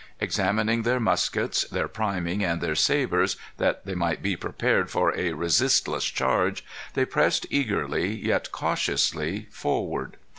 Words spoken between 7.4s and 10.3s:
eagerly yet cautiously forward.